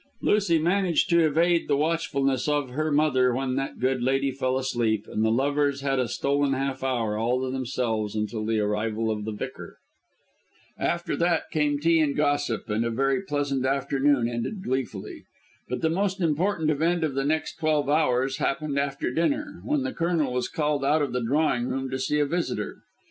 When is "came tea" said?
11.51-11.99